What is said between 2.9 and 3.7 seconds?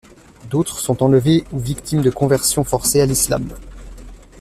à l'islam.